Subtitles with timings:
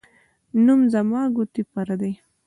[0.65, 2.13] نوم زما، گوتي پردۍ.